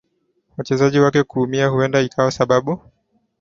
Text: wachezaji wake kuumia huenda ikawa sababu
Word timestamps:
wachezaji 0.57 0.99
wake 0.99 1.23
kuumia 1.23 1.67
huenda 1.67 2.01
ikawa 2.01 2.31
sababu 2.31 2.79